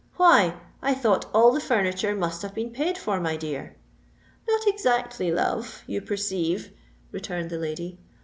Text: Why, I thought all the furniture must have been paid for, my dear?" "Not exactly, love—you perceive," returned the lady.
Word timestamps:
Why, 0.15 0.55
I 0.81 0.95
thought 0.95 1.29
all 1.31 1.51
the 1.51 1.59
furniture 1.59 2.15
must 2.15 2.41
have 2.41 2.55
been 2.55 2.71
paid 2.71 2.97
for, 2.97 3.19
my 3.19 3.37
dear?" 3.37 3.75
"Not 4.47 4.65
exactly, 4.65 5.31
love—you 5.31 6.01
perceive," 6.01 6.71
returned 7.11 7.51
the 7.51 7.59
lady. 7.59 7.99